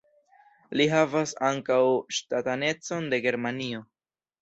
[0.79, 1.79] Li havas ankaŭ
[2.19, 3.89] ŝtatanecon de Germanio.